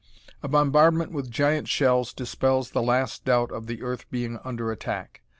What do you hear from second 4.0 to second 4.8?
being under